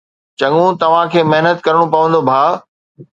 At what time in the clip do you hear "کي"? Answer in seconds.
1.13-1.19